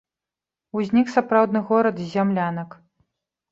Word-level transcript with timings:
Узнік 0.79 1.11
сапраўдны 1.17 1.63
горад 1.69 1.95
з 2.05 2.09
зямлянак. 2.17 2.69